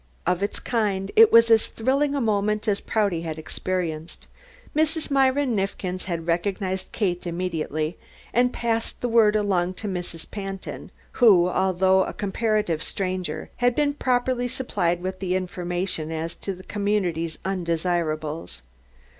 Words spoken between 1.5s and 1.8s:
as